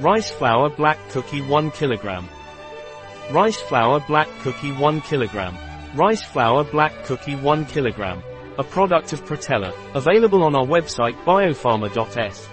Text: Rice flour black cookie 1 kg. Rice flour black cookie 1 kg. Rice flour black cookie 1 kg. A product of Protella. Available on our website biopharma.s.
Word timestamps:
Rice 0.00 0.28
flour 0.32 0.70
black 0.70 0.98
cookie 1.10 1.40
1 1.40 1.70
kg. 1.70 2.24
Rice 3.30 3.60
flour 3.60 4.00
black 4.00 4.28
cookie 4.40 4.72
1 4.72 5.00
kg. 5.02 5.54
Rice 5.94 6.24
flour 6.24 6.64
black 6.64 7.04
cookie 7.04 7.36
1 7.36 7.64
kg. 7.66 8.22
A 8.58 8.64
product 8.64 9.12
of 9.12 9.24
Protella. 9.24 9.72
Available 9.94 10.42
on 10.42 10.56
our 10.56 10.66
website 10.66 11.14
biopharma.s. 11.24 12.48